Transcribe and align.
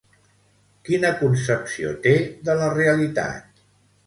Quina 0.87 1.11
concepció 1.19 1.93
té 2.07 2.15
de 2.49 2.57
la 2.63 2.71
realitat? 2.79 3.63